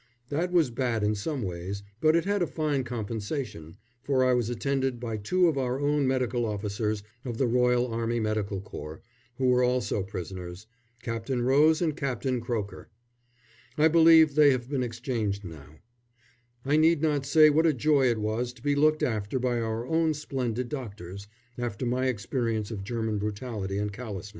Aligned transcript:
That 0.29 0.51
was 0.51 0.71
bad 0.71 1.03
in 1.03 1.13
some 1.13 1.43
ways, 1.43 1.83
but 1.99 2.15
it 2.15 2.25
had 2.25 2.41
a 2.41 2.47
fine 2.47 2.83
compensation, 2.83 3.77
for 4.01 4.23
I 4.23 4.33
was 4.33 4.49
attended 4.49 4.99
by 4.99 5.17
two 5.17 5.47
of 5.47 5.59
our 5.59 5.79
own 5.79 6.07
medical 6.07 6.43
officers 6.43 7.03
of 7.23 7.37
the 7.37 7.45
Royal 7.45 7.85
Army 7.85 8.19
Medical 8.19 8.61
Corps 8.61 9.03
who 9.35 9.45
were 9.45 9.61
also 9.63 10.01
prisoners 10.01 10.65
Captain 11.03 11.43
Rose 11.43 11.83
and 11.83 11.95
Captain 11.95 12.41
Croker. 12.41 12.89
I 13.77 13.87
believe 13.89 14.33
they 14.33 14.49
have 14.49 14.67
been 14.67 14.81
exchanged 14.81 15.43
now. 15.45 15.81
I 16.65 16.77
need 16.77 17.03
not 17.03 17.23
say 17.27 17.51
what 17.51 17.67
a 17.67 17.71
joy 17.73 18.07
it 18.09 18.17
was 18.17 18.53
to 18.53 18.63
be 18.63 18.73
looked 18.73 19.03
after 19.03 19.37
by 19.37 19.59
our 19.61 19.85
own 19.85 20.15
splendid 20.15 20.67
doctors, 20.67 21.27
after 21.59 21.85
my 21.85 22.07
experience 22.07 22.71
of 22.71 22.83
German 22.83 23.19
brutality 23.19 23.77
and 23.77 23.93
callousness. 23.93 23.99
[Illustration: 24.01 24.15
_To 24.15 24.19
face 24.21 24.29
p. 24.29 24.29